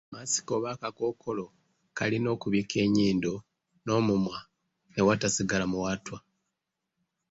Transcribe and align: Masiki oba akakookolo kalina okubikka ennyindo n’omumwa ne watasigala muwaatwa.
Masiki 0.13 0.51
oba 0.57 0.67
akakookolo 0.75 1.45
kalina 1.97 2.27
okubikka 2.35 2.77
ennyindo 2.85 3.33
n’omumwa 3.85 4.39
ne 4.91 5.01
watasigala 5.07 5.65
muwaatwa. 5.71 6.17